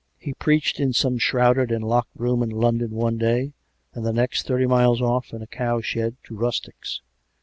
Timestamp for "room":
2.15-2.41